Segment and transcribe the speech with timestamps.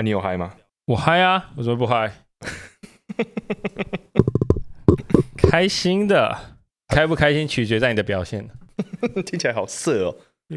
[0.00, 0.54] 啊，你有嗨吗？
[0.86, 2.10] 我嗨啊，我怎么不嗨？
[5.36, 6.56] 开心的，
[6.88, 8.48] 开不开心取决在你的表现。
[9.26, 10.16] 听起来好色哦。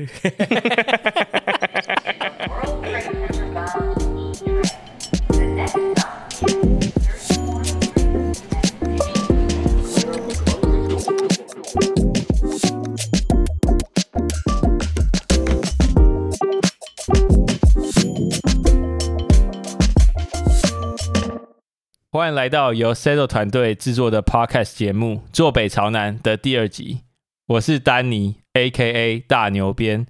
[22.15, 26.99] 欢迎来到由 Settle 团队制作的 Podcast 节目《坐北朝南》的第二集。
[27.47, 30.05] 我是丹尼，A.K.A 大牛鞭，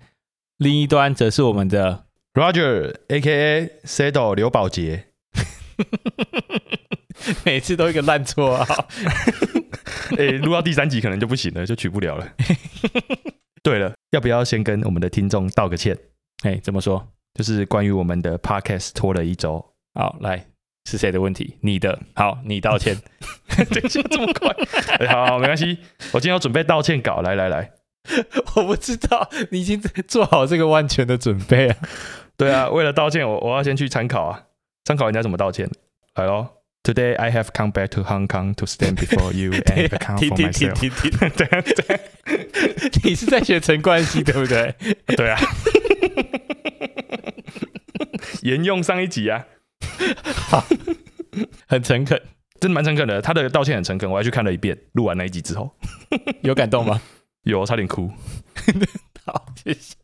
[0.58, 2.04] 另一端则是我们的
[2.34, 5.06] Roger，A.K.A Sado 刘宝杰。
[7.46, 8.68] 每次都一个烂错啊！
[10.20, 12.28] 哎，录到第三集可能就不行了，就取不了了。
[13.64, 15.98] 对了，要不要先跟我们的听众道个歉？
[16.44, 17.14] 哎，怎么说？
[17.34, 19.66] 就是关于我们的 Podcast 拖了一周。
[19.94, 20.48] 好，来。
[20.86, 21.58] 是谁的问题？
[21.62, 22.96] 你的好，你道歉。
[23.56, 24.54] 等一下这么快？
[25.08, 25.78] 好，好，没关系。
[26.12, 27.22] 我今天要准备道歉稿。
[27.22, 27.72] 来来来，
[28.56, 31.78] 我不知道你已经做好这个万全的准备啊。
[32.36, 34.44] 对啊，为了道歉，我我要先去参考啊，
[34.84, 35.70] 参考人家怎么道歉。
[36.16, 36.48] 来喽
[36.84, 41.38] ，Today I have come back to Hong Kong to stand before you and account for myself。
[41.38, 42.00] 对啊对啊，
[43.04, 44.76] 你是在学陈冠希对不对？
[45.16, 45.40] 对啊，
[48.42, 49.46] 沿用上一集啊。
[50.50, 50.64] 好，
[51.68, 52.22] 很诚恳，
[52.60, 53.22] 真的蛮诚恳的。
[53.22, 54.78] 他的道歉很诚恳，我还去看了一遍。
[54.94, 55.72] 录完那一集之后，
[56.42, 57.02] 有感动吗？
[57.44, 58.12] 有，差点哭。
[59.26, 59.96] 好，谢谢。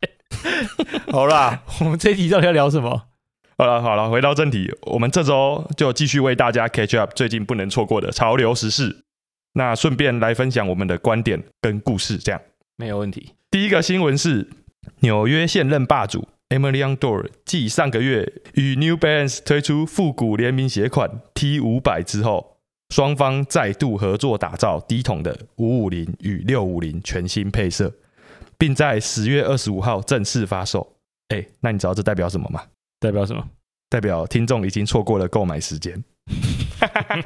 [1.12, 3.08] 好啦，我们这一集到底要聊什么？
[3.58, 9.04] 好了好了，回到正题，我们这周就继续为大家 catch up 最近不能错过的潮流时事。
[9.52, 12.40] 那顺便来分享我们的观点跟故事，这样
[12.76, 13.34] 没有问题。
[13.50, 14.48] 第一个新闻是
[15.00, 16.28] 纽约现任霸主。
[16.50, 22.56] Emilion Dor 继上个月与 New Balance 推出复古联名鞋款 T 五百之后，
[22.92, 27.94] 双方再度合作打造低筒的五五零与六五零全新配色，
[28.58, 30.96] 并在十月二十五号正式发售。
[31.28, 32.64] 哎，那你知道这代表什么吗？
[32.98, 33.44] 代表什么？
[33.88, 36.02] 代表听众已经错过了购买时间。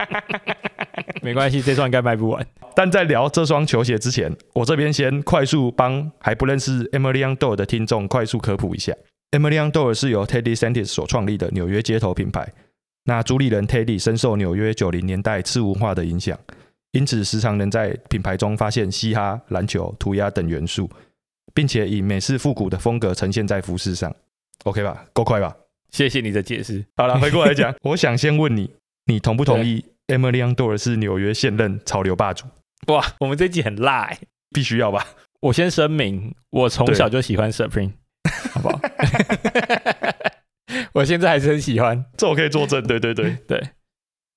[1.22, 2.46] 没关系，这双应该卖不完。
[2.76, 8.94] 但在聊这双球鞋之前，我这边先快速帮还不认识 Emily on Dor 的听众快速科普一下。
[9.34, 12.48] Emilion Dor 是由 Teddy Santis 所创立的纽约街头品牌。
[13.06, 16.38] 那主理人 Teddy 深受纽约九零年代次文化的影响，
[16.92, 20.88] 因此时常能在品牌中发现嘻哈、篮球、涂鸦等元素，
[21.52, 24.14] 并且以美式复古的风格呈现在服饰上。
[24.62, 25.04] OK 吧？
[25.12, 25.56] 够快吧？
[25.90, 26.84] 谢谢你的解释。
[26.96, 28.70] 好了，回过来讲，我想先问你，
[29.06, 32.46] 你同不同意 Emily on Dor 是纽约现任潮流霸主？
[32.86, 34.16] 哇，我们这集很辣，
[34.54, 35.04] 必须要吧？
[35.40, 37.94] 我先声明，我从小就喜欢 Supreme。
[38.54, 38.80] 好不好？
[40.94, 42.82] 我现在还是很喜欢，这我可以作证。
[42.86, 43.60] 对对对 对，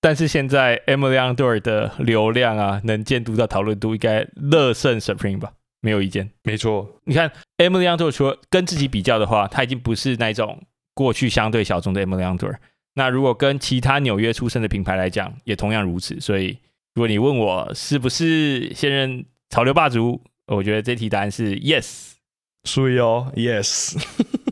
[0.01, 5.53] 但是现在 Emily Under 的流量啊，能见度到讨论度应该乐胜 Supreme 吧？
[5.81, 6.31] 没有意见。
[6.44, 10.63] 没错，你看 Emily Under 除了跟自己比较的话，他已经不是那种
[10.95, 12.56] 过去相对小众的 Emily Under。
[12.95, 16.19] 那如果跟其他纽约出身的品牌来讲，也同样如此。
[16.19, 16.57] 所以，
[16.95, 22.13] 如果你问我是不是现任潮流霸主，我觉得这题答案是 Yes。
[22.67, 23.97] 所以哦，yes，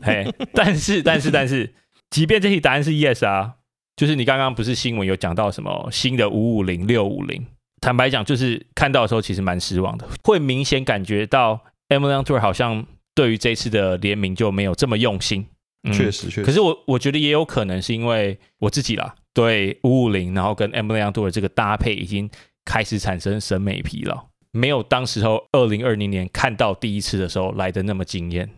[0.02, 1.74] 嘿，但是但是但是，
[2.10, 3.56] 即便这题答案是 yes 啊，
[3.94, 7.46] 就是你刚刚不是新闻有讲到什么新的五五零六五零，
[7.80, 11.60] 坦白讲，就是看到的时候其实蛮失望的，会明显感觉到
[11.90, 15.46] Emilion Tour 好像对于这次的联名就没有这么用心，
[15.92, 16.42] 确实确实。
[16.42, 22.30] 可是我我觉得也有可能是因为我自己啦，对五五零，然后跟 Emilion Tour 这个搭配已经
[22.64, 24.26] 开始产生审美疲劳。
[24.56, 28.48] 没有当时候二零二零年看到第一次的时候来的那么惊艳，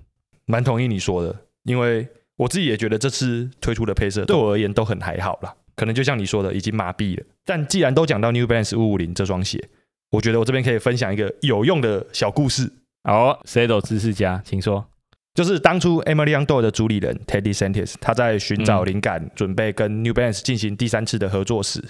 [0.46, 7.24] 蛮同意你说的，因为我自己也觉得这次推出的配色对我而言都很还好啦，可能就像你说的已经麻痹了。
[7.44, 9.68] 但既然都讲到 New Balance 五五零这双鞋，
[10.12, 12.72] 我觉得我这边可以分享一个有用的小故事。
[13.04, 14.86] 好，Sado 知识家，请说。
[15.34, 21.82] 就是当初 Emilion Dor 的主理人 Teddy Santis，他在寻找灵感，准备跟 New Balance 进行第三次的合作时。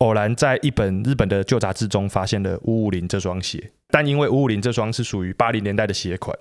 [0.00, 6.36] 偶然在一本日本的旧杂志中发现了五五零这双鞋，但因为五五零这双是属于八零年代的鞋款，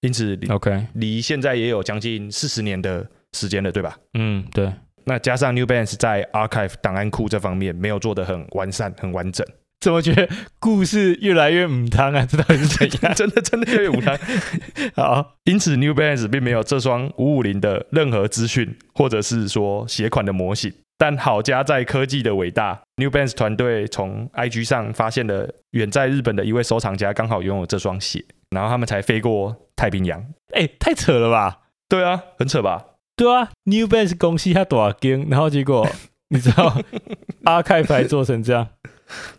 [0.00, 3.96] 因此 OK 离现在也有将近四十年的时间了，对吧？
[4.14, 4.72] 嗯，对。
[5.04, 9.44] 那加上 New Balance 在 Archive 档案库这方面没有做得很完善、很完整，
[9.80, 10.28] 怎么觉得
[10.58, 12.24] 故事越来越母汤啊？
[12.28, 13.14] 这到底是怎样？
[13.14, 14.18] 真的真的越来越母汤。
[14.94, 20.72] 好，因此 New Balance 并没有这双五五零的任何资讯，或者是说鞋款的模型。
[21.00, 30.22] 但好家在科技的伟大，New Balance 团队从 IG 上发现了远在日本的一位收藏家刚好拥有这双鞋，然后他们才飞过太平洋。
[30.52, 31.60] 哎，太扯了吧？
[31.88, 32.84] 对啊，很扯吧？
[33.16, 35.88] 对啊，New Balance 公司他多少斤，然后结果
[36.28, 36.76] 你知道
[37.44, 38.68] 阿开牌做成这样，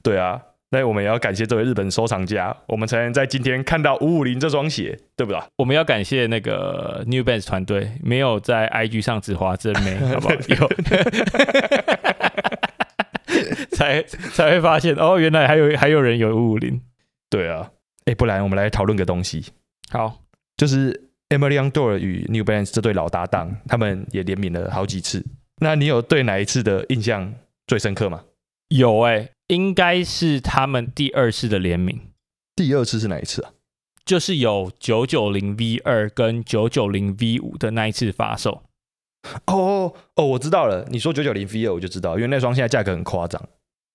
[0.01, 0.41] 对啊，
[0.73, 5.41] 那我们也要感谢这位日本收藏家，我们才能在今天看到五五零这双鞋，对不对？
[5.57, 10.35] 我们要感谢那个 New Balance 团队，没有在 IG 上只划真美， 好不好？
[10.47, 10.67] 有。
[13.71, 16.81] 才才会发现哦，原来还有还有人有五五零。
[17.29, 17.71] 对啊，
[18.05, 19.45] 哎，不然我们来讨论个东西。
[19.89, 20.21] 好，
[20.55, 25.25] 就是 Emily Dore 与 New Balance 这对老搭档，他们也联名了好几次。
[25.59, 27.33] 那你有对哪一次的印象
[27.67, 28.23] 最深刻吗？
[28.69, 31.99] 有哎，应该是他们第二次的联名。
[32.55, 33.51] 第二次是哪一次啊？
[34.05, 38.63] 就是有九九零 V 二跟九九零 V 五的那一次发售。
[39.47, 40.87] 哦哦，我知道了。
[40.89, 43.41] 你说九九零 V 二，我就知道，因为那双现在价格很夸张。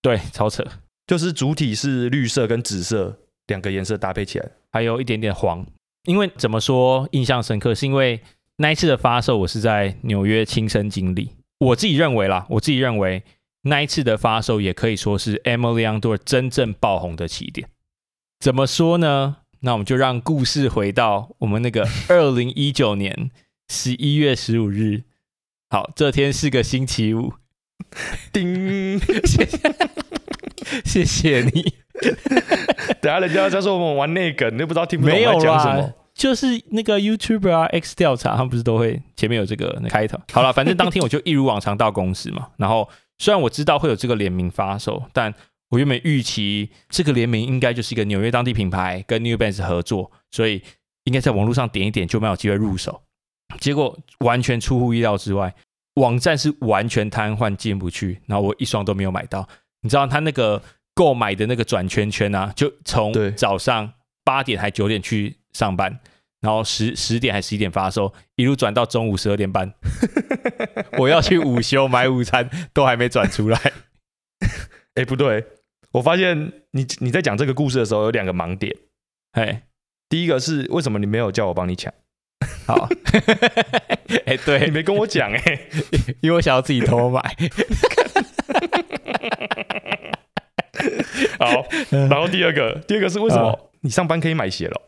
[0.02, 0.62] 对，超扯，
[1.06, 5.66] 就是主体是绿色跟紫色两个颜色搭配起来，还有一点点黄。
[6.04, 8.20] 因为怎么说印象深刻，是因为
[8.58, 11.30] 那一次的发售，我是在纽约亲身经历。
[11.58, 13.22] 我自己认为啦，我自己认为
[13.66, 17.68] 那一次的发售也可以说是 Emily a n d o r 真正爆红的起点。
[18.38, 19.38] 怎么说呢？
[19.60, 23.30] 那我们就让故事回到我们那个 二零一九年
[23.68, 25.02] 十一月十五日。
[25.70, 27.32] 好，这天是个星期五。
[28.32, 29.58] 叮， 谢谢，
[30.84, 31.74] 谢谢你。
[33.00, 35.92] 等下人家在说我们玩那个，你都不知道听不懂在讲什么。
[36.14, 40.18] 就是那个 YouTuber 啊，X 调查，他们不是都会前面有这个开头。
[40.32, 42.48] 好了，反正当天我就一如往常到公司嘛。
[42.56, 45.32] 然后虽然我知道会有这个联名发售，但
[45.70, 50.62] 我原本预期这个联名应该就是一个纽约当地品牌跟 New Balance 合作，所以
[51.04, 53.02] 应该在网络上点一点就蛮有机会入手。
[53.60, 55.54] 结果完全出乎意料之外。
[55.94, 59.48] 网站是完全瘫痪，进不去，然后我一双都没有买到。
[59.80, 60.62] 你知道他那个
[60.92, 63.90] 购买的那个转圈圈啊，就从早上
[64.22, 65.98] 八点还九点去上班，
[66.40, 69.72] 然后十十点还十一点发售，一路转到中午十二点半。
[70.98, 73.60] 我要去午休买午餐，都还没转出来。
[74.94, 75.44] 哎，不对，
[75.92, 78.74] 我发现你你在讲这个故事的时候有两个盲点。
[79.32, 79.62] 哎，
[80.08, 81.92] 第一个是为什么你没有叫我帮你抢？
[82.66, 82.88] 好，
[84.26, 85.60] 哎，对你没跟我讲哎，
[86.20, 87.20] 因为我想要自己偷买。
[91.38, 94.82] 好，然后第二个，第二个是为什么你上班可以买鞋了？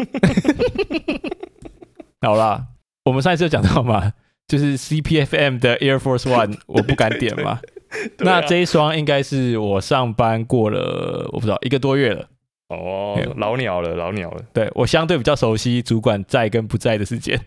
[2.22, 2.66] 好啦，
[3.04, 4.12] 我们上一次讲到嘛，
[4.46, 7.60] 就是 CPFM 的 Air Force One， 我不敢点嘛。
[8.18, 12.28] 那这一双应该是我上班过了，我不知道一个多月了。
[12.68, 14.44] 哦，老鸟了，老鸟了。
[14.52, 17.40] 对我相对比较熟悉主管在跟不在的时间，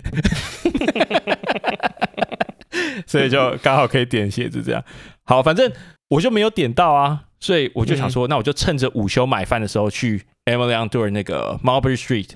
[3.07, 4.83] 所以就刚好可以点鞋子这样。
[5.23, 5.71] 好，反正
[6.09, 12.31] 我就没有点到啊，所以我就想说，那我就趁着午休买饭的时候去 Emily on Tour 那个 Marbury Street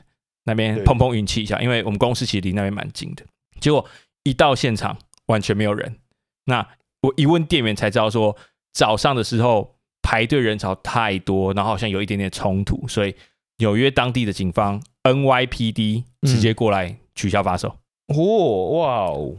[0.47, 3.23] 那边碰碰运气一下，因为我们公司其实离那边蛮近的。
[3.59, 3.85] 结果
[4.23, 4.97] 一到现场
[5.27, 5.97] 完全没有人，
[6.45, 6.67] 那
[7.01, 8.35] 我一问店员才知道说，
[8.73, 9.75] 早上的时候。
[10.09, 13.13] 排队人潮太多，然后好像有一点点冲突，所以
[13.57, 17.75] 纽约当地的警方 NYPD 直接过来取消发售。
[18.15, 19.35] 哦，哇哦，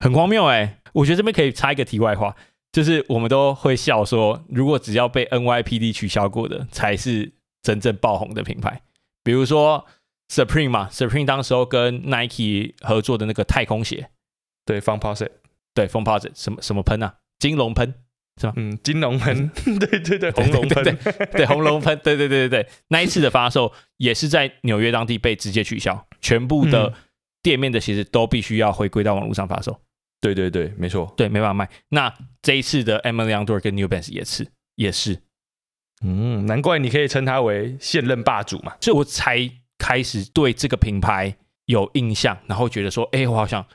[0.00, 0.78] 很荒谬哎！
[0.94, 2.34] 我觉得这边可以插一个题外话，
[2.72, 7.30] 就是我们都会笑说，如果只要被 NYPD 取消过的，才是
[7.60, 8.80] 真正爆红的品牌。
[9.22, 9.84] 比如说
[10.28, 14.10] Supreme 嘛，Supreme 当时候跟 Nike 合作的那个太空鞋，
[14.64, 15.30] 对，Funposite，
[15.74, 17.94] 对，Funposite 什么什么喷啊，金龙喷。
[18.38, 18.52] 是吧？
[18.56, 19.48] 嗯，金龙喷，
[19.80, 20.98] 对对对，红龙喷，
[21.32, 26.92] 对红龙喷，对对对对对，那一次的发售也是在纽约当地被直接取消，全部的
[27.42, 29.80] 店面的鞋子都必须要回归到网络上发售。
[30.20, 31.70] 对对对，没错，对，没办法卖。
[31.88, 35.18] 那这一次的 Emily o n d o r 跟 New Balance 也是，也是，
[36.04, 43.66] 嗯，难怪你可以称它为现任霸主嘛，所以我才开始对这个品牌有印象，然后觉得说，哎，我好像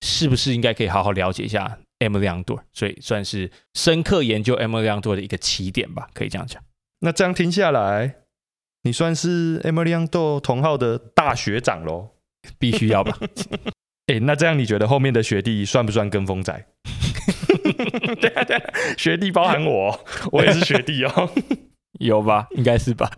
[0.00, 1.78] 是不是应该可以好好了解一下。
[2.00, 6.62] M 两朵，所以算是深刻研究 M 两朵的一个起点吧，可以这样讲。
[7.00, 8.14] 那这样听下来，
[8.84, 12.10] 你算是 M 两朵同号的大学长喽？
[12.56, 13.18] 必须要吧？
[14.06, 16.66] 哎，那这样你觉得后面的学弟算不算跟风仔？
[18.20, 21.28] 对啊对啊，学弟包含我，我也是学弟哦。
[21.98, 22.46] 有吧？
[22.52, 23.10] 应该是吧？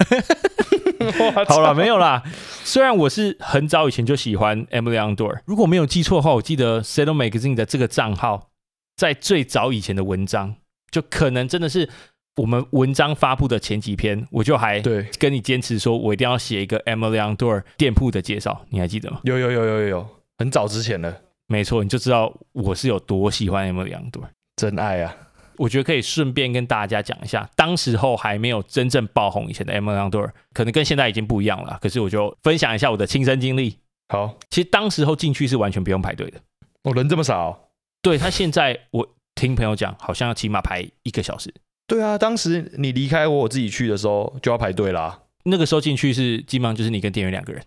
[1.49, 2.23] 好了，没有啦。
[2.64, 8.49] 虽然我是很早以前就喜欢 Emily o n d o r，如果没有记错的话，我记得 Settle Magazine 的这个账号。
[8.97, 10.57] 在最早以前的文章，
[10.90, 11.88] 就可能真的是
[12.37, 19.21] 我们文章发布的前几篇，我就还对跟你坚持说，我一定要写一个 Emily o n d o r 店铺的介绍，你还记得吗？
[19.23, 21.16] 有有有有有有，很早之前了，
[21.47, 25.16] 没错，你就知道我是有多喜欢 Emily o n d o r 真爱啊！
[25.61, 31.79] 我觉得可以顺便跟大家讲一下，当时候还没有真正爆红以前的 o n d o r 可能跟现在已经不一样了。
[31.83, 33.76] 可是我就分享一下我的亲身经历。
[34.09, 36.38] 好，其实当时候进去是完全不用排队的。
[36.85, 37.69] 哦，人这么少？
[38.00, 41.52] 对他现在我听朋友讲，好像要起码排一个小时。
[41.87, 47.62] 对啊，当时你离开我，我自己去的时候就要排队啦，那个时候进去是基本上就是你跟店员两个人，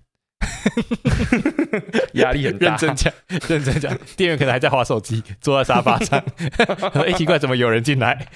[2.13, 2.67] 压力很大。
[2.67, 3.13] 认真讲，
[3.47, 6.23] 认真讲，店员可能还在划手机，坐在沙发上。
[7.05, 8.27] 哎、奇怪，怎么有人进来？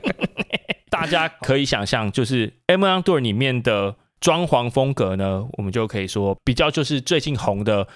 [0.90, 7.86] 大家可以想象，就是 M N Door 里面的装潢风格呢，我们就可以说比较就是最近红的，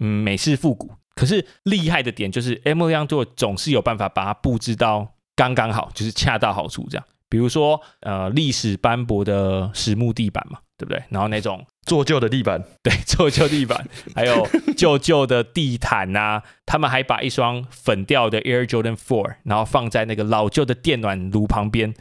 [0.00, 0.92] 嗯，美式复古。
[1.14, 7.04] 可是厉害的点就是 M N Door 总是有办法把它布置到刚刚好，就是恰到好处这样。
[7.28, 11.02] 比如说，呃，历史斑驳的实木地板嘛，对不对？
[11.10, 21.94] 然后那种 做旧的地板，对，做旧地板，还有 旧旧的地毯呐、他们还把一双粉调的 Air Jordan Four，然后放在那个老旧的电暖炉旁边。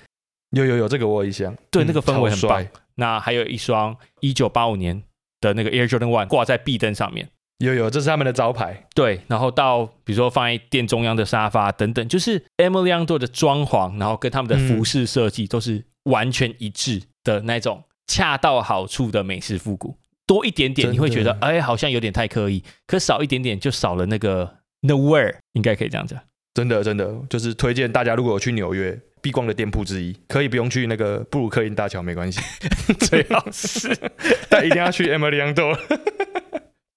[0.52, 1.54] 有有有，这个我有印象。
[1.54, 2.66] 嗯对那个氛围很棒
[2.96, 5.04] 那还有一双一九八五年
[5.40, 7.30] 的那个 Air Jordan One 挂在壁灯上面。
[7.60, 8.86] 有有，这是他们的招牌。
[8.94, 19.98] 对，然后到比如说放在店中央的沙发等等，就是 Emily a n d o 的装潢，然后跟他们的服饰设计都是完全一致的那种恰到好处的美式复古。
[20.28, 26.20] 多一点点你会觉得哎好像有点太刻意，可少一点点就少了那个 nowhere，应该可以这样讲。
[26.54, 32.40] 真的真的，就是推荐大家如果有去纽约必逛的店铺之一，可以不用去那个布鲁克林大桥没关系，
[33.00, 33.98] 最好是。
[34.50, 35.80] 但一定要去 Emily Door。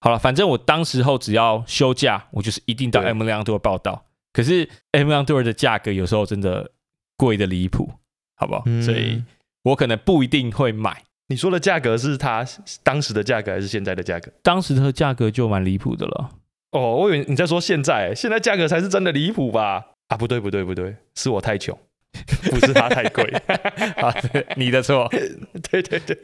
[0.01, 4.07] 好了，反正我当时候只要休假，我就是一定到对 M 量 Tour 报道。
[4.33, 6.71] 可是 M 量 Tour 的价格有时候真的
[7.17, 7.93] 贵的离谱，
[8.37, 8.63] 好不好？
[8.67, 9.23] 嗯所以
[9.65, 11.05] 我可能不一定会买。
[11.29, 12.45] 你说的价格是它
[12.83, 14.33] 当时的价格还是现在的价格？
[14.43, 16.31] 当时的价格就蛮离谱的了。
[16.73, 19.85] 哦，我以为你在说现在，现在价格才是真的离谱吧？
[20.09, 21.77] 啊，不对不对不对，是我太穷，
[22.51, 23.25] 不是它太贵。
[24.01, 24.15] 啊，
[24.57, 25.09] 你的错。
[25.71, 26.17] 对对对，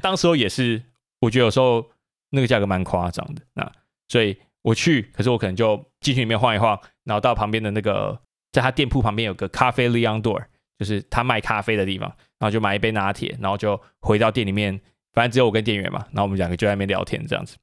[0.00, 0.82] 当时候也是，
[1.20, 1.86] 我觉得有时候
[2.30, 3.42] 那个价格蛮夸张的。
[3.54, 3.70] 那
[4.08, 8.20] 所以我去，可是我可能就进去里面晃一晃，然后到旁边的那个，
[8.52, 10.44] 在他店铺旁边有个咖啡 Leon Door，
[10.78, 12.08] 就是他卖咖啡的地方，
[12.38, 14.80] 然后就买一杯拿铁，然后就回到店里面，
[15.12, 17.56] 反正只有我跟店员嘛，然后我们两个就在那边聊天这样子。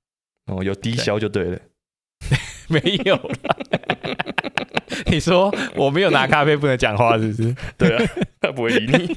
[0.48, 1.60] 哦，有低消就对了。
[2.68, 3.56] 没有啦，
[5.12, 7.56] 你说我没有拿咖啡不能讲话是不是？
[7.78, 8.04] 对啊，
[8.42, 9.08] 他不会理你。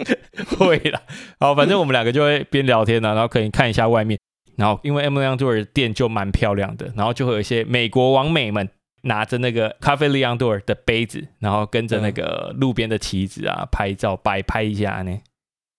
[0.56, 1.02] 会啦，
[1.38, 4.18] 好，反正我们两个就会边聊天呢、然后可以看一下外面，
[4.56, 8.68] 然后因为 M 亮 Door 的店就蛮漂亮的，然后就会有一些美国网美们
[9.02, 15.18] 拿着那个咖啡 Leon Door 的杯子，然后跟着那个路边的旗子啊拍照摆拍一下呢。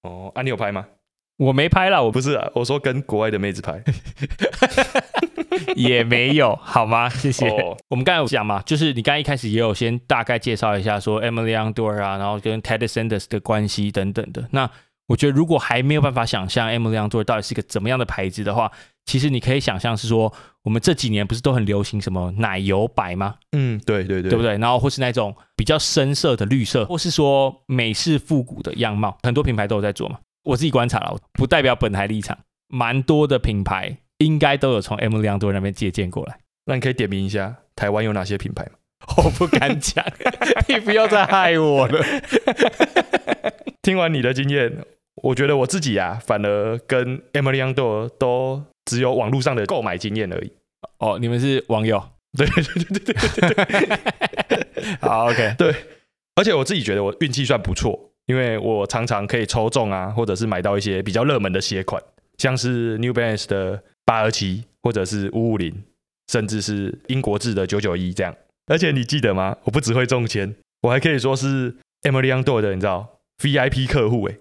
[0.04, 0.86] 哦，啊，你有拍吗？
[1.38, 3.84] 我没拍啦，我不是啊，我说跟国外的妹子拍。
[5.76, 7.10] 也没有，好吗？
[7.10, 7.50] 谢谢。
[7.50, 14.48] 哦，我们刚才有讲嘛，就是你刚才一开始也有先大概介绍一下说 Emily Young Door 啊，然后跟 Ted Sanders 的关系等等的。
[14.52, 14.70] 那
[15.08, 18.72] 我觉得如果还没有办法想象 Emily Door 到底是一个怎么样的牌子的话，
[19.06, 20.34] 其实你可以想象是说，
[20.64, 23.36] 我们这几年不是都很流行什么奶油白吗？
[23.52, 24.58] 嗯，对对对，对不对？
[24.58, 30.18] 然后或是那种比较深色的绿色，或是说美式复古的样貌，很多品牌都有在做嘛。
[30.44, 36.38] 我自己观察了，不代表本台立场，蛮多的品牌应该都有从 Emily Door 那边借鉴过来。
[36.66, 38.72] 那你可以点名一下台湾有哪些品牌吗？
[39.18, 40.04] 我不敢讲，
[40.68, 42.04] 你不要再害我了。
[43.86, 44.84] 听完你的经验，
[45.22, 50.52] 我觉得我自己啊，反而跟 Emily Young Door 都只有网络上的购买经验而已。
[50.98, 52.04] 哦，你们是网友，
[52.36, 53.88] 对对对对对对
[54.48, 55.72] 对 好，OK，对，
[56.34, 62.02] 而且我自己觉得我运气算不错，因为我常常可以抽中啊，或者是买到一些比较热门的鞋款，
[62.40, 65.84] 像是 New Balance 的八二七，或者是五五零，
[66.32, 68.36] 甚至是英国制的九九一这样。
[68.66, 69.56] 而且你记得吗？
[69.66, 74.38] 我不只会中签，我还可以说是 Emily Young Door 的，你知道 VIP 客户哎、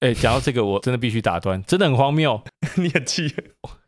[0.00, 2.42] 哎，讲到这个，我真的必须打断， 真的很荒谬。
[2.76, 3.32] 你很气。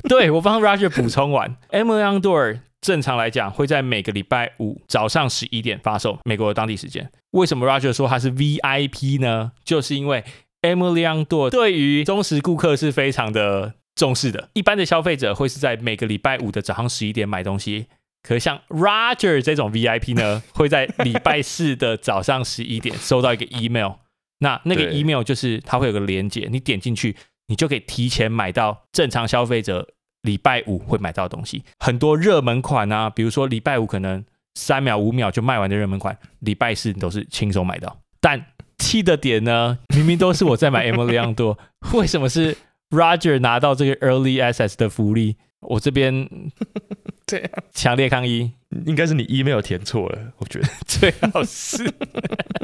[0.09, 7.11] 对我帮 Roger 补充完 e m i l y o n Door 正常来讲会在每个礼拜五早上十一点发售，美国的当地时间。
[7.31, 9.53] 为什么 Roger 说它是 VIP 呢？
[9.65, 10.25] 就是因为
[10.63, 14.49] e m i l y o n Door 对于忠实顾客是非常的重视的。
[14.55, 17.87] 一般的消费者会是在每个礼拜五的早上十一点买东西，
[18.23, 23.93] 可像 Roger 这种 VIP 呢，会在礼拜四的早上十一点收到一个 email。
[24.43, 29.89] 那那个 email 就是它会有个连接，你点进去，你就可以提前买到正常消费者
[30.23, 31.63] 礼拜五会买到的东西。
[31.79, 37.97] 很多热门款啊，比如说礼拜五可能三秒五秒就卖完的热门款，礼拜四你都是轻松买到。
[38.21, 38.45] 但
[38.79, 41.57] 气的点呢，明明都是我在买 Emily Young 多，
[41.95, 42.57] 为什么是
[42.91, 45.37] Roger 拿到这个 Early Access 的福利？
[45.63, 46.29] 我这边
[47.27, 48.53] 这样强烈抗议，
[48.87, 50.69] 应该是你 email 填错了，我觉得。
[50.87, 51.83] 最好是。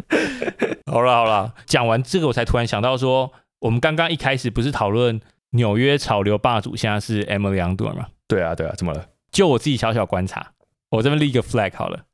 [0.87, 8.09] 好了好了，讲完这个我才突然想到说，我们刚刚一开始不是讨论纽约潮流霸主现在是 Emily Young 多吗？
[8.27, 9.07] 对啊，对啊，怎么了？
[9.31, 10.53] 就我自己小小观察，
[10.91, 12.05] 我这边立一个 flag 好了。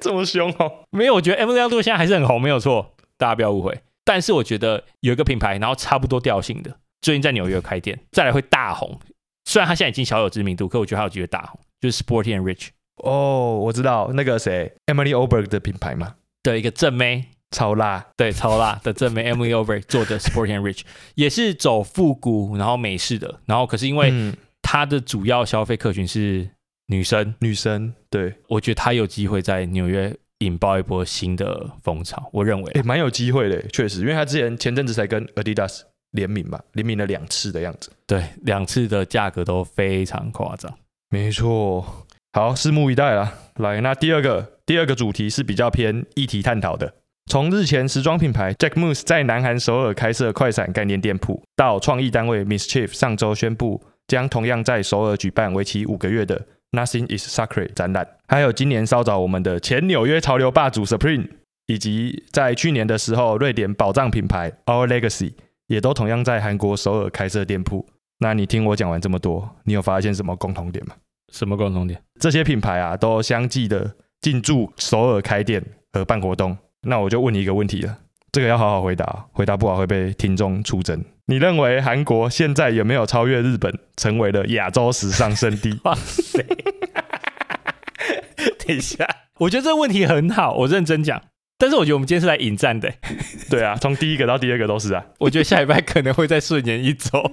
[0.00, 0.86] 这么凶哦？
[0.90, 3.80] 没有，我觉得 M 亮度现在还是很红，没有错，大家不要误会。
[4.04, 8.98] 但是我觉得有一个品牌，然后差不多调性的，最近在纽约开店，再来会大红。
[9.44, 20.82] 虽然他现在已经小有知名度，可我觉得他有机会大红，就是 Sporty and Rich 哦，我知道那个谁，Emily Oberg 的品牌嘛，的一个正妹，超辣，对，超辣的正妹 Emily Oberg 做的 Sporty and Rich
[21.16, 24.36] 也是走复古，然后美式的，然后可是因为嗯。
[24.62, 26.48] 它的主要消费客群是
[26.86, 32.28] 女生，女生，对，我觉得它有机会在纽约引爆一波新的风潮。
[32.32, 35.80] 我认为哎，蛮有机会的，确实，因为他之前前阵子才跟 Adidas
[36.12, 37.90] 联名吧，联名了两次的样子。
[38.06, 40.72] 对两次的价格都非常夸张。
[41.10, 43.32] 没错，好，拭目以待啦。
[43.56, 46.94] 来，那第二个第二个主题是比较偏议题探讨的。
[47.30, 61.28] 从日前时装品牌 Jack Moose 在南韩首尔开设快闪概念店铺，到创意单位 Mischief 上周宣布将同样在首尔举办为期五个月的 Nothing is Sacred 展览，还有今年稍早我们的前纽约潮流霸主 Supreme，
[61.66, 65.34] 以及在去年的时候瑞典宝藏品牌 Our Legacy
[65.70, 67.86] 也都同样在韩国首尔开设店铺。
[68.18, 70.96] 那你听我讲完这么多，你有发现什么共同点吗？
[71.32, 72.02] 什么共同点？
[72.20, 76.58] 这些品牌啊，都相继的进驻首尔开店和办活动。
[76.82, 77.98] 那我就问你一个问题了，
[78.32, 81.04] 这个要好好回答，回答不好会被听众出征。
[81.26, 85.78] 你认为韩国现在有没有超越日本，成为了亚洲时尚圣地？
[85.84, 86.42] 哇塞！
[88.66, 89.06] 等一下，
[89.38, 91.22] 我觉得这个问题很好，我认真讲。
[91.60, 92.90] 但是我觉得我们今天是来引战的，
[93.50, 95.04] 对啊，从第一个到第二个都是啊。
[95.18, 97.30] 我觉得下礼拜可能会再顺延一周，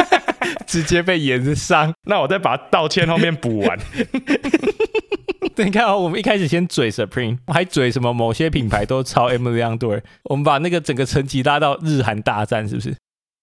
[0.68, 1.94] 直接被延上。
[2.06, 3.78] 那我再把道歉后面补完。
[5.56, 12.94] 对，你看哦，我们一开始先嘴 Supreme，还嘴什么某些品牌都超 M 两对，我们把那个整个层级拉到日韩大战，是不是？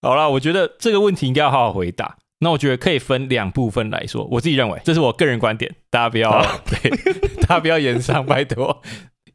[0.01, 2.17] 好啦，我觉得这个问题应该要好好回答。
[2.39, 6.31] 那我觉得可以分两部分来说，我自己认为，这是我个人观点，大家不要
[7.41, 8.81] 大家不要延上，拜托。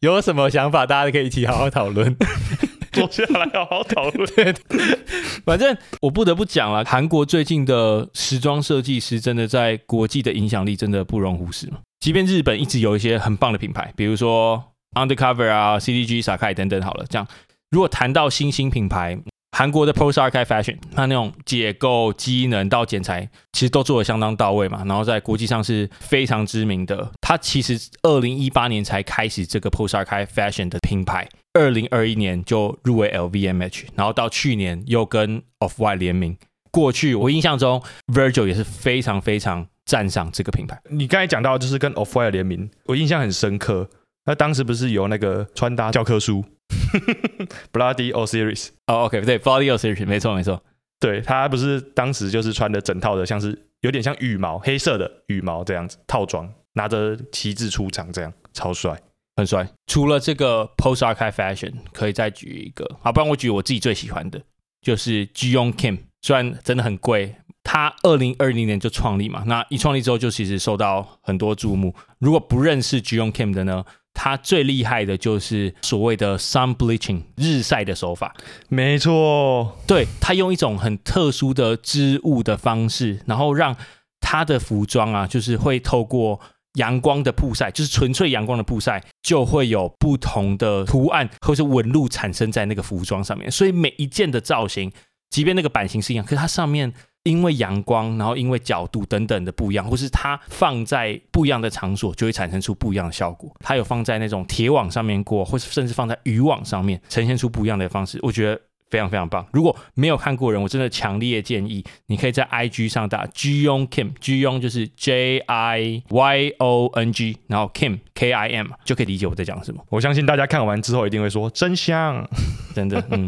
[0.04, 2.14] 有什么想法，大家可以一起好好讨论。
[2.92, 4.54] 坐下来好好讨论。
[5.44, 11.78] 反正我不得不讲了，韩国最近的时装设计师真的在国际的影响力真的不容忽视嘛。
[12.00, 17.26] 即便日本一直有一些很棒的品牌，比如说 Undercover 啊、CDG、Sakai 等等，好了，这样
[17.70, 19.18] 如果谈到新兴品牌，
[19.56, 24.82] 韩国的 Post Archive Fashion，它那种解构、机能到剪裁，其实都做的相当到位嘛。
[24.84, 27.08] 然后在国际上是非常知名的。
[27.20, 36.36] 它其实二零一八年才开始这个 Post Archive Fashion 的品牌，二零二一年就入围 LVMH，然后到去年又跟 Off White 联名。
[36.72, 37.80] 过去我印象中
[38.12, 40.76] ，Virgil 也是非常非常赞赏这个品牌。
[40.90, 43.88] 你刚才讲到就是跟 Off White 联名，我印象很深刻。
[44.26, 46.44] 那当时不是有那个穿搭教科书
[47.72, 50.62] Bloody Osiris，哦、o k 对，Bloody o Series，没错没错。
[51.00, 58.98] 对他不是当时就是穿的整套的，像是有点像羽毛黑色的羽毛这样子套装，拿着旗帜出场，这样超帅。
[59.36, 59.68] 很帅。
[59.86, 64.40] 除了这个 Post Archive Fashion，可以再举一个，好，不然我举我自己最喜欢的，
[64.80, 71.92] 就是 Jong Kim，虽然真的很贵，他二零二零年就创立嘛，那一创立之后就其实受到很多注目。
[72.20, 78.34] 如果不认识 Jong Kim 的呢，他最厉害的就是所谓的 sun bleaching 日晒的手法，
[78.68, 83.76] 没错，对它用一种很特殊的织物的方式，然后让
[84.20, 86.40] 它的服装啊，就是会透过
[86.74, 93.50] 阳光的曝晒，就是纯粹阳光的曝晒，就会有不同的图案或是纹路产生在那个服装上面。
[93.50, 94.90] 所以每一件的造型，
[95.30, 96.92] 即便那个版型是一样，可是它上面
[97.24, 103.54] 因为阳光，然后因为角度等等的不一样，或是它放在不一样的场所，就会产生出不一样的效果。
[103.60, 108.18] 它有放在那种铁网上面过，或是甚至放在渔网上面，呈现出不一样的方式。
[108.22, 108.60] 我觉得。
[108.90, 109.44] 非常非常棒！
[109.50, 118.30] 如果没有看过人，我真的强烈建议你可以在 IG 上打 G Yong Kim，G Yong 就是 J I Y O N G，然后 Kim K
[118.30, 119.84] I M 就可以理解我在讲什么。
[119.88, 122.24] 我相信大家看完之后一定会说真香。
[122.72, 123.26] 真的，嗯，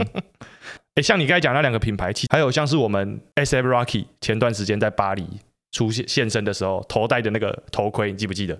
[0.96, 5.28] 哎，像你刚才讲那两个品牌，其还有像是我们 S F Rocky 前段时间在巴黎
[5.70, 8.58] 出现现身的时候，头戴的那个头盔，你记不记得？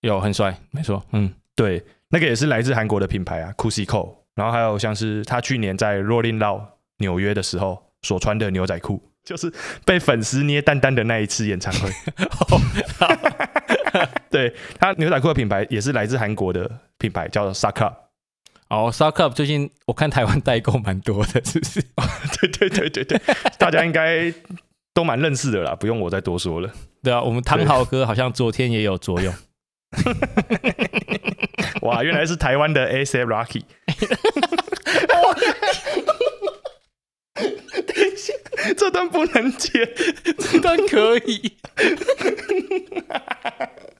[0.00, 6.62] 有很帅，没错，嗯，对，那个也是来自韩国的品牌啊，Cusico 然后还有像是他去年在 Rolling Loud
[6.98, 9.52] 纽约的时候所穿的牛仔裤，就是
[9.84, 11.90] 被粉丝捏蛋蛋的那一次演唱会。
[14.30, 17.92] 对他牛仔裤的品牌也是来自韩国的品牌，叫做 Saka。
[18.68, 21.82] 哦 s u c k Up 最近我看台湾代购蛮多的，是不是？
[22.40, 23.20] 对对对对对，
[23.58, 24.32] 大家应该
[24.92, 26.72] 都蛮认识的啦，不用我再多说了。
[27.02, 29.32] 对啊，我们汤豪哥好像昨天也有作用。
[31.82, 33.62] 哇，原来是台湾的 A C Rocky。
[37.34, 38.32] 等一下，
[38.76, 39.94] 这段不能接，
[40.38, 41.52] 这段可以。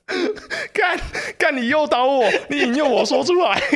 [0.74, 0.98] 干
[1.38, 3.60] 干你诱导我，你引诱我说出来。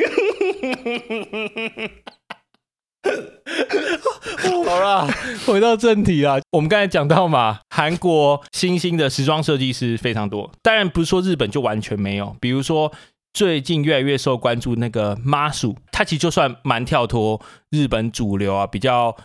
[4.65, 5.09] 好啦，
[5.47, 12.93] 回到正题啊，我们刚才讲到嘛，韩国新兴的时装设计师非常多，当然不是说日本就完全没有，比如说
[13.33, 19.17] 最近越来越受关注那个 Masu，他其实就算蛮跳脱日本主流啊，比较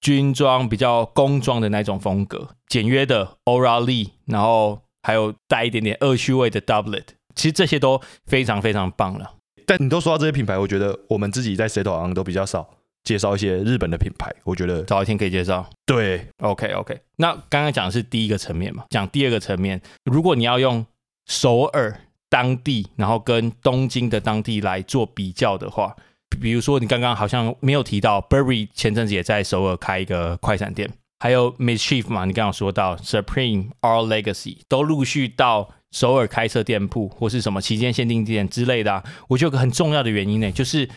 [0.00, 9.34] 军装、比较工装的那种风格，简约的 Ora Lee，然后还有带一点点恶趣味的 Doublet，其实这些都非常非常棒了。
[9.66, 12.68] 但你都说到这些品牌，我觉得我们自己在 e t 好像都比较少
[13.04, 14.34] 介绍一些日本的品牌。
[14.44, 15.68] 我觉得早一天可以介绍。
[15.86, 20.84] 对，OK OK，那刚刚讲的是第一个层面嘛，讲第二个层面，如果你要用
[21.26, 25.94] 首尔当地，然后跟东京的当地来做比较的话，
[26.40, 40.88] 比如说你刚刚好像没有提到 Burberry 前阵子也在首尔开一个快闪店，还有 Mischief 嘛，你刚刚说到 Supreme、Our Legacy 都陆续到首尔开设店铺或是什么期间限定店之类的、啊，我觉得有个很重要的原因呢，就是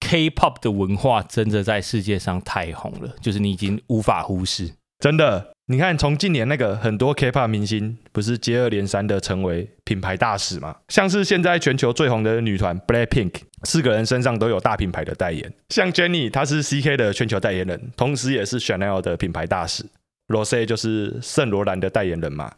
[0.00, 4.70] K-pop 的文化真的在世界上太红了，就是你已经无法忽视。
[5.00, 10.76] 真的，你看从近年那个很多 K-pop 明星不是接二连三的成为品牌大使嘛？
[10.88, 13.32] 像是现在全球最红的女团 Blackpink，
[13.64, 15.50] 四个人身上都有大品牌的代言。
[15.70, 19.86] 像 Jennie，她是 CK 的全球代言人，同时也是 Chanel 的品牌大使。
[20.28, 22.52] Rose 就是圣罗兰的代言人嘛。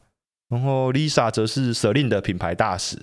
[0.51, 2.99] 然后 Lisa 则是 Celine 的品牌大使。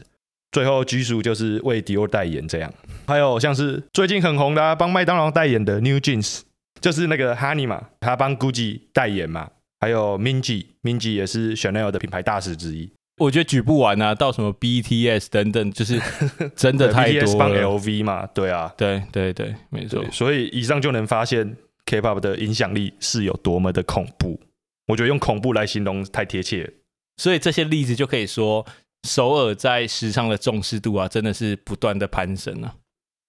[0.52, 2.73] 最后居属就是为迪奥代言这样。
[3.08, 6.41] 还有像是最近很红的、啊，帮麦当劳代言的 New Jeans。
[6.82, 12.92] 就是那个 Honey 嘛，他帮 Gucci 代言嘛，还有 Minji，Minji 也是 Chanel 的品牌大使之一。
[13.18, 16.00] 我觉得举不完啊，到什么 BTS 等等，就是
[16.56, 17.52] 真的太多 BTS 帮。
[17.52, 20.04] LV 嘛，对啊，对对对，没错，。
[20.12, 24.39] 所以以上就能发现 K-pop 的影响力是有多么的恐怖。
[24.88, 26.70] 我觉得用恐怖来形容太贴切了。
[27.18, 28.65] 所以这些例子就可以说，
[29.06, 32.76] 首尔在时尚的重视度啊，真的是不断的攀升啊。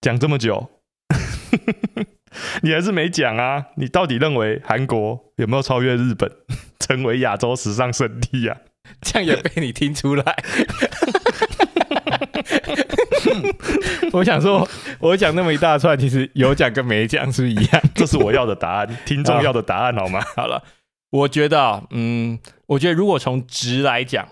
[0.00, 0.70] 讲这么久，
[2.62, 3.66] 你还是没讲啊？
[3.76, 6.30] 你到底认为韩国有没有超越日本，
[6.80, 8.56] 成为亚洲时尚圣地啊？
[9.02, 10.36] 这样也被你听出来。
[14.12, 14.66] 我想说，
[14.98, 17.82] 我讲那么一大串，其实有讲跟没讲是不是一样？
[17.94, 20.20] 这是我要的答案，听众要的答案好吗？
[20.34, 20.62] 好了，
[21.10, 24.26] 我觉得啊，嗯，我觉得如果从值来讲，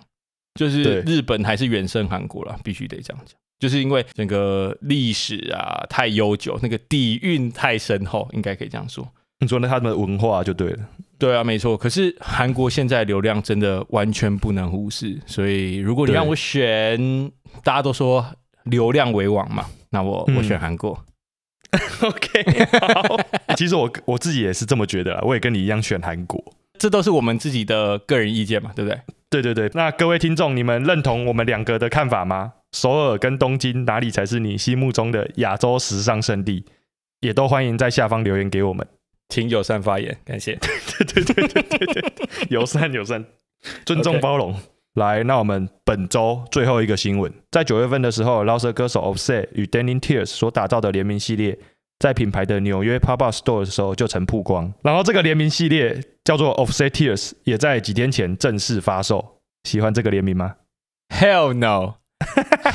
[0.54, 3.36] 就是日本还是远胜韩国了，必须得这样讲。
[3.58, 9.06] 就是因为整个历史啊太悠久，那个底蕴太深厚，应该可以这样说。
[9.40, 10.78] 你说那他们的文化就对了。
[11.18, 11.76] 对啊，没错。
[11.76, 17.30] 可是韩国现在流量真的完全不能忽视，所以如果你让我选，
[17.64, 18.24] 大家都说
[18.64, 21.04] 流量为王嘛，那我、嗯我选韩国。
[22.02, 23.16] OK，好。
[23.56, 26.42] 其实我我自己也是这么觉得啦，我也跟你一样选韩国。
[26.78, 29.00] 这都是我们自己的个人意见嘛，对不对？
[29.30, 32.52] 对对对，那各位听众，你们认同我们两个的看法吗？
[32.72, 36.64] 首尔跟东京哪里才是你心目中的亚洲时尚圣地？
[37.20, 38.86] 也都欢迎在下方留言给我们。
[39.28, 40.56] 请友善发言，感谢。
[40.60, 43.24] 对对对对对对对， 友善友善，
[43.84, 44.54] 尊重包容。
[44.94, 51.58] 来，那我们本周最后一个新闻，在九月份的时候，饶舌歌手 Offset 与 Denim Tears 所打造的联名系列，
[51.98, 54.72] 在品牌的纽约 Pop Up Store 的时候就曾曝光。
[54.82, 59.40] 然后这个联名系列叫做 Offset Tears，也在几天前正式发售。
[59.64, 60.56] 喜欢这个联名吗
[61.10, 61.52] ？Hell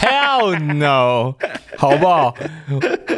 [0.04, 1.34] no，Hell no，
[1.78, 2.36] 好不好？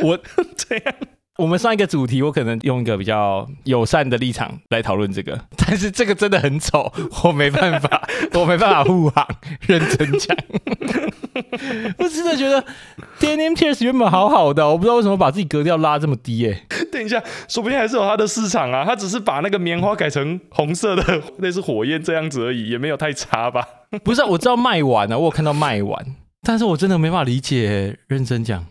[0.02, 0.18] 我
[0.56, 0.94] 这样
[1.38, 6.92] 我们上一个主题，我可能用一个比较友善的立场来讨论这个， 但是这个真的很丑，
[7.24, 9.28] 我没办法， 我没办法护航，
[9.68, 10.36] 认真讲。
[11.98, 12.64] 我真的觉得
[13.20, 18.86] Denim Tears 原本好好的，我不知道为什么把自己格调拉这么低耶、等一下，说不定还是有它的市场啊。
[18.86, 23.68] 它只是把那个棉花改成红色的，类似火焰这样子而已，也没有太差吧？
[24.06, 26.06] 不是啊，我知道卖完了，我有看到卖完，
[26.46, 27.98] 但是我真的没法理解。
[28.08, 28.66] 认真讲，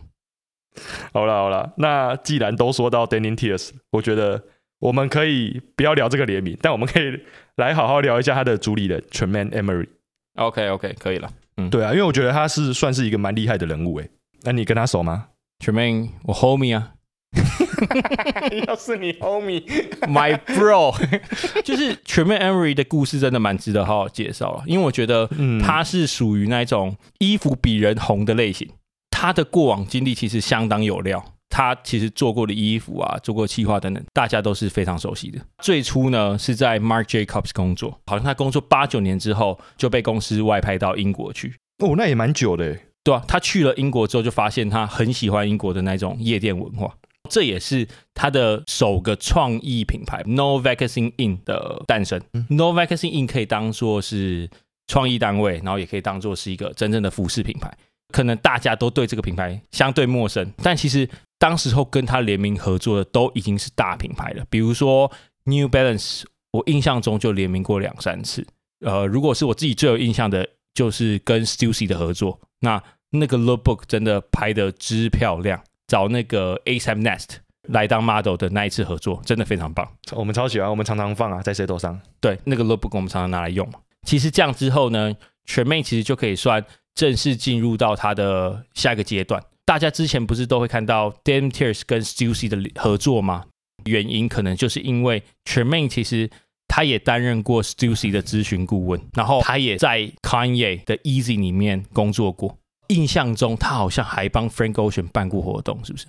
[1.13, 4.43] 好了好了，那既然都说到 Denim Tears，我觉得
[4.79, 7.21] 我们可以不要聊这个联名，但我们可以
[7.57, 9.87] 来好好聊一下他的主理人 Tremaine Emery。
[10.35, 11.29] OK OK，可以了。
[11.57, 14.09] 嗯对啊，因为我觉得他是算是一个蛮厉害的人物诶。
[14.43, 15.27] 那你跟他熟吗
[15.59, 16.94] ？Tremaine，我 homie 啊
[18.67, 19.13] 要是你
[20.03, 20.93] homie，，my bro，
[21.63, 28.69] 就是 Tremaine Emery 的故事真的蛮值得好好介绍了，因为我觉得嗯他是属于那一种衣服比人红的类型，
[29.11, 31.23] 他的过往经历其实相当有料。
[31.47, 35.39] 他其实做过的衣服啊，做过企划等等，大家都是非常熟悉的。
[35.59, 41.55] 最初呢是在 Mark Jacobs 工作，好像他工作八九年之后就被公司外派到英国去。
[41.79, 42.87] 哦，那也蛮久的诶。
[43.05, 46.93] 对啊，他去了英国之后，就发现他很喜欢英国的那种夜店文化。
[47.29, 52.21] 这也是它的首个创意品牌 No Vaccine In 的诞生。
[52.49, 54.49] No Vaccine In 可以当做是
[54.87, 57.75] 创意单位，然后也可以当做是一个真正的服饰品牌。
[58.13, 64.45] 可能大家都对这个品牌相对陌生，但其实当时候跟他联名合作的都已经是大品牌了。
[64.49, 65.11] 比如说
[65.45, 68.45] New Balance，我印象中就联名过两三次。
[68.85, 72.39] 呃，如果是我自己最有印象的，就是跟 Stussy 的合作。
[72.59, 77.37] 那那个 Lookbook 真的拍的之漂亮，找那个 ASAP Nest
[77.69, 79.87] 来当 model 的那一次合作，真的非常棒。
[80.11, 81.99] 我们超喜欢，我们常常放啊，在 set 上。
[82.19, 83.79] 对，那个 Lookbook 我们常常拿来用嘛。
[84.05, 85.13] 其实这样之后呢，
[85.45, 86.65] 全妹其实就可以算。
[86.95, 93.47] 正式进入到他的下一个阶段，大家之前不是都会看到 Damn Tears 跟 Stussy 的合作吗？
[93.83, 96.29] 原因可能就是因为 Tremaine 其实
[96.69, 102.57] 他也担任过 Stussy 的咨询顾问，然后他也在 Kanye 的 Easy 里面工作过。
[102.87, 106.07] 印象中他好像还帮 Frank Ocean 办过活动，是不是？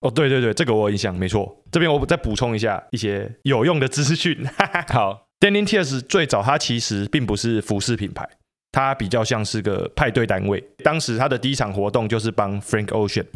[0.00, 1.54] 哦，对对对，这个我有印象，没错。
[1.70, 4.44] 这边我再补充一下一些有用的资讯。
[4.92, 8.28] 好，Dame Tears 最早他其实并不是服饰品牌。
[8.74, 13.26] 它比较像是个派对单位，当时他的第一场活动就是帮 Frank Ocean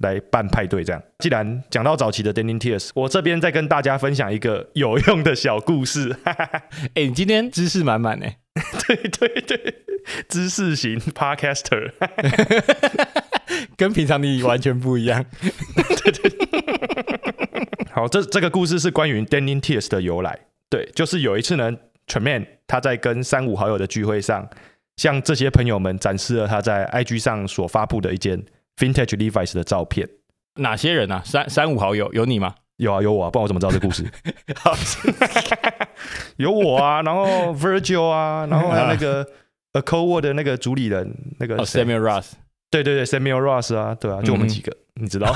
[0.00, 0.84] 来办派对。
[0.84, 6.16] 这样，既然讲到早期的 Dancing Tears，我这边再跟大家分享一个有用的小故事。
[6.94, 8.26] 哎，你今天知识满满 呢！
[8.86, 9.74] 对对对，
[10.28, 11.92] 知识型 Podcaster，
[13.76, 15.24] 跟平常你完全不一样。
[15.74, 16.30] 对对。
[17.92, 20.38] 好，这这个故事是关于 Dancing Tears 的由来。
[20.68, 21.72] 对，就是有一次呢
[22.06, 24.48] ，Tremaine 他在跟三五好友的聚会上。
[24.96, 28.38] 向这些朋友们展示了他在 IG 上所发布的一件
[28.80, 30.08] Vintage Levi's 的照片。
[30.56, 31.22] 哪些人啊？
[31.24, 32.54] 三三五好友有你吗？
[32.78, 34.04] 有啊，有我啊，不然我怎么知道这故事？
[36.38, 39.22] 有我啊，然后 Virgil 啊，然后还有那个
[39.74, 42.32] A c o w o r d 的那个主理人，那个 Samuel Ross。
[42.70, 45.34] 对对对，Samuel Ross 啊，对啊，就我们几个，你知道。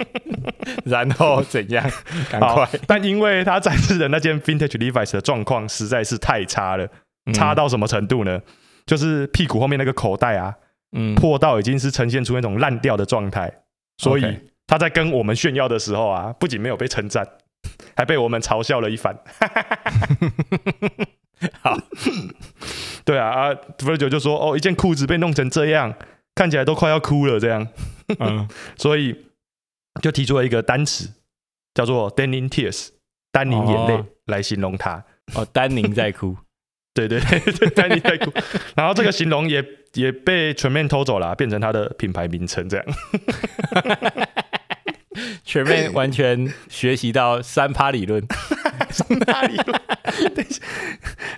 [0.84, 1.88] 然后怎样？
[2.30, 2.68] 赶快！
[2.86, 6.88] 但因为他展示的那件 Vintage Levi's 的状况实在是太差了，
[7.34, 8.40] 差到什么程度呢？
[8.86, 10.54] 就是屁股后面那个口袋啊，
[10.92, 13.52] 嗯，破到已经是呈现出那种烂掉的状态，
[13.98, 17.26] 所以他在跟我们炫耀的时候啊，不仅没有被称赞，
[17.96, 19.16] 还被我们嘲笑了一番。
[21.62, 21.76] 好，
[23.04, 25.94] 对啊啊，Virgil 就说哦，一件裤子被弄成这样，
[26.34, 27.66] 看起来都快要哭了，这样，
[28.18, 29.26] 嗯， 所以
[30.02, 31.08] 就提出了一个单词，
[31.72, 32.90] 叫做 “Danning Tears”，
[33.32, 35.04] 丹宁眼泪来形容他。
[35.34, 36.36] 哦，丹宁在哭。
[36.92, 38.32] 对对对，丹宁在哭，
[38.74, 42.86] 然后这个形容也也被全面偷走了，变成他的品牌名称这样。
[45.44, 48.24] 全面完全学习到三趴理论，
[48.90, 49.80] 三趴理论。
[50.34, 50.64] 等下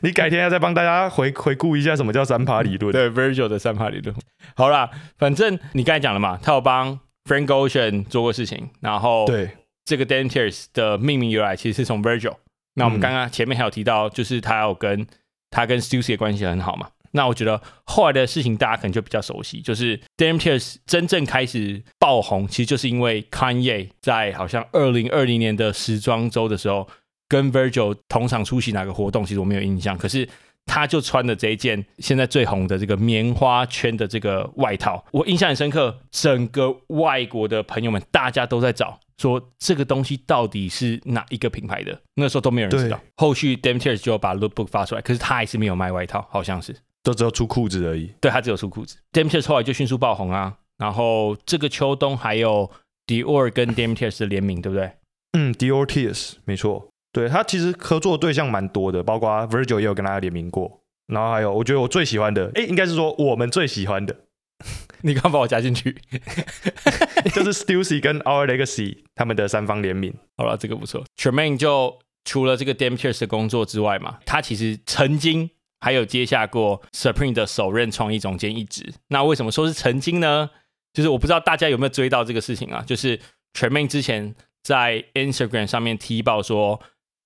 [0.02, 2.92] 你改天要再帮大家回回顾一下什么叫三趴理论？
[2.92, 4.14] 对，Virgil 的三趴理论。
[4.54, 9.50] 好啦，反正你刚才讲了嘛，他有帮 Frank Ocean 做过事情，然后对
[9.84, 12.34] 这个 Dentures 的命名由来其实是从 Virgil。
[12.74, 15.06] 那我们刚刚前面还有提到，就是他有跟
[15.50, 16.88] 他跟 Stussy 的关系很好嘛？
[17.12, 26.88] 那我觉得后来的事情大家可能就比较熟悉，就是 Dame Tears 真正开始爆红，其实就是因为 Kanye 在好像二零二零年的时装周的时候，
[27.28, 29.96] 跟 Virgil 同场出席哪个活动，其实我没有印象。
[29.96, 30.28] 可是
[30.66, 35.98] 他就穿的这一件现在最红的这个棉花圈的这个外套，我印象很深刻。
[36.10, 38.98] 整个外国的朋友们大家都在找。
[39.18, 41.96] 说这个东西到底是哪一个品牌的？
[42.14, 42.98] 那时候都没有人知道。
[43.16, 48.12] 后续 d a m Tears 就把 Lookbook 发出来，可是他还是没有卖外套，好像是，都只有出裤子而已。
[48.20, 50.56] 对他只有出裤子 d a m t e r s 后来就迅速爆红啊。
[50.78, 52.70] 然后这个秋冬还有
[53.06, 54.92] Dior 跟 d a m t e r s 的联名，对不对？
[55.32, 56.88] 嗯，Dior Tears 没错。
[57.12, 60.80] 对他其实合作对象蛮多的，包括 Virgil 也有跟他联名过。
[61.08, 64.16] 然后还有，我觉得我最喜欢的，哎，应该是说我们最喜欢的。
[65.02, 65.92] 你刚把我加进去，
[67.34, 70.14] 就是 Stussy 跟 Our Legacy 他们的三方联名。
[70.36, 71.04] 好了，这个不错。
[71.16, 75.50] Tremaine 就除了这个 Dame Tears 的工作之外嘛，他其实曾经
[75.82, 78.94] 还有接下过 Supreme 的首任创意总监一职。
[79.08, 80.48] 那为什么说是曾经呢？
[80.94, 82.82] 就是我不知道大家有没有追到这个事情啊？
[82.86, 83.18] 就是
[83.52, 86.80] Tremaine 之前在 Instagram 上面踢爆说。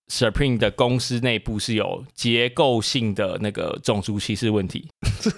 [0.08, 4.88] Supreme 的公司内部是有结构性的那个种族歧视问题。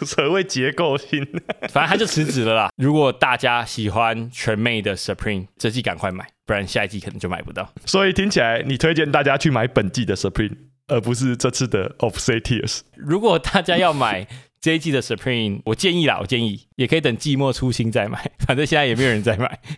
[0.04, 1.26] 所谓结构性，
[1.70, 2.70] 反正他就辞职了啦。
[2.76, 7.72] 如果大家喜欢全妹的 Supreme，这季赶快买，不然下一季可能就买不到。
[7.86, 10.54] 所以听起来，你推荐大家去买本季的 Supreme，
[10.88, 12.80] 而不是这次的 Offset Tears。
[12.96, 14.26] 如果大家要买
[14.60, 19.58] 这一季的 Supreme， 我建议啦，我建议也可以等季末出新再买， 反正现在也没有人在买。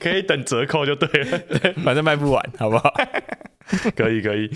[0.00, 1.38] 可以等折扣就对了，
[1.84, 2.92] 反正卖不完，好不好？
[3.94, 4.50] 可以可以，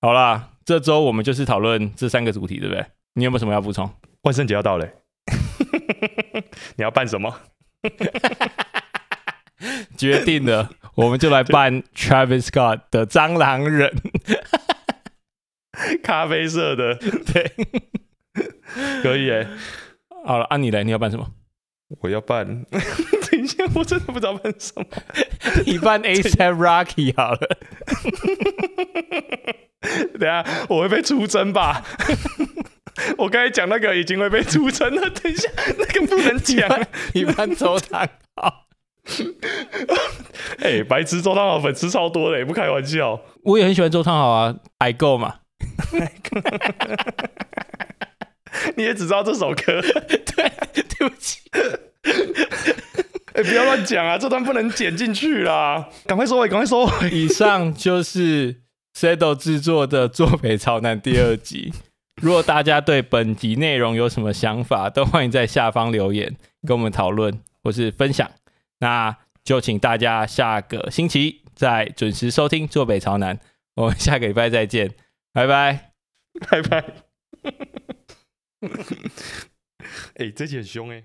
[0.00, 2.84] 好啦，这周我们就是讨论这三个主题，对不对？
[3.14, 3.90] 你有没有什么要补充？
[4.22, 4.88] 万圣节要到了，
[6.76, 7.34] 你要办什么？
[9.96, 13.94] 决定了，我们就来扮 Travis Scott 的蟑螂人。
[16.02, 17.52] 咖啡色的， 对，
[19.00, 19.46] 可以诶。
[20.26, 21.24] 好了，按你来，你要扮什么？
[22.00, 22.44] 我要扮，
[23.30, 24.84] 等一下，我真的不知道扮什么。
[25.64, 27.48] 你扮 ASAP Rocky 好了。
[30.18, 31.84] 等下我会被出征吧？
[33.18, 35.08] 我刚才讲那个已经会被出征了。
[35.08, 36.86] 等一下，那个不能讲。
[37.14, 38.64] 你扮周汤豪。
[40.60, 43.20] 哎，白痴周汤豪粉丝超多的，不开玩笑。
[43.42, 45.36] 我也很喜欢周汤豪啊，I Go 嘛。
[48.76, 51.40] 你也只知道这首歌， 对，对不起。
[53.34, 55.88] 哎，不要乱讲啊，这段不能剪进去啦！
[56.06, 57.10] 赶快收尾，赶快收尾。
[57.10, 58.56] 以上就是
[58.96, 61.72] Sado 制作的《坐北朝南》第二集。
[62.20, 66.34] 如果大家对本集内容有什么想法，都欢迎在下方留言
[66.66, 68.28] 跟我们讨论或是分享。
[68.78, 73.36] 那就请大家下个星期再准时收听《坐北朝南》，
[73.74, 74.94] 我们下个礼拜再见，
[75.32, 75.92] 拜拜，
[76.48, 76.84] 拜拜。
[80.16, 81.04] 哎，这集很凶哎。